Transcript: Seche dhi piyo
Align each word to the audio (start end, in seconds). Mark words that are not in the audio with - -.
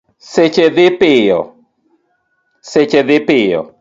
Seche 0.33 0.65
dhi 3.15 3.19
piyo 3.27 3.61